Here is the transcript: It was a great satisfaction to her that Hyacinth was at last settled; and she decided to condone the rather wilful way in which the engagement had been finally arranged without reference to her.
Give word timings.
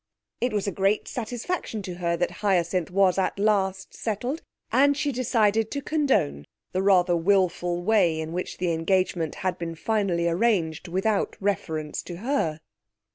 It 0.39 0.51
was 0.51 0.65
a 0.65 0.71
great 0.71 1.07
satisfaction 1.07 1.83
to 1.83 1.93
her 2.01 2.17
that 2.17 2.31
Hyacinth 2.41 2.89
was 2.89 3.19
at 3.19 3.37
last 3.37 3.93
settled; 3.93 4.41
and 4.71 4.97
she 4.97 5.11
decided 5.11 5.69
to 5.69 5.79
condone 5.83 6.47
the 6.71 6.81
rather 6.81 7.15
wilful 7.15 7.83
way 7.83 8.19
in 8.19 8.33
which 8.33 8.57
the 8.57 8.71
engagement 8.73 9.35
had 9.45 9.59
been 9.59 9.75
finally 9.75 10.27
arranged 10.27 10.87
without 10.87 11.37
reference 11.39 12.01
to 12.01 12.15
her. 12.17 12.61